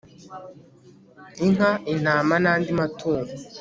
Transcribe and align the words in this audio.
inka 1.45 1.71
intama 1.93 2.35
nandi 2.43 2.71
matungo 2.79 3.33